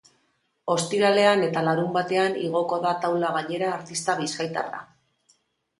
Ostiralean 0.75 1.45
eta 1.49 1.63
larunbatean 1.67 2.41
igoko 2.47 2.81
da 2.87 2.95
taula 3.05 3.31
gainera 3.39 3.73
artista 3.79 4.19
bizkaitarra. 4.25 4.85